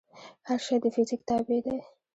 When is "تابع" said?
1.29-1.59